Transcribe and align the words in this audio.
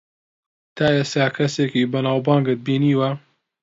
تا 0.75 0.85
ئێستا 0.95 1.25
کەسێکی 1.37 1.89
بەناوبانگت 1.91 2.59
بینیوە؟ 2.65 3.09